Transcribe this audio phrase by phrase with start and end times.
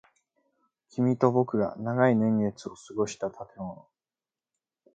[0.89, 3.87] 君と僕が長い年月を過ごした建物。